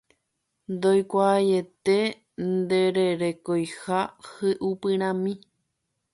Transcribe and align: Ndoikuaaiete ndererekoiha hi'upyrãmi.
Ndoikuaaiete 0.75 1.97
ndererekoiha 2.55 3.99
hi'upyrãmi. 4.31 5.33